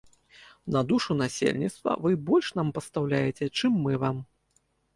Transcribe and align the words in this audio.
На 0.75 0.81
душу 0.91 1.15
насельніцтва 1.19 1.91
вы 2.07 2.11
больш 2.31 2.51
нам 2.63 2.73
пастаўляеце, 2.81 3.53
чым 3.57 3.71
мы 3.87 3.93
вам. 4.05 4.17